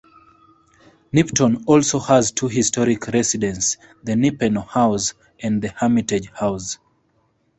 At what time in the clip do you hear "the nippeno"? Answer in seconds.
4.03-4.65